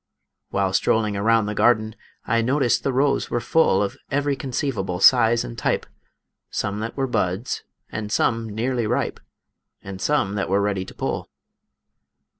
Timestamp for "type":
5.55-5.85